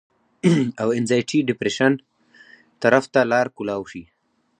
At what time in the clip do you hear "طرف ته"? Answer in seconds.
2.83-3.19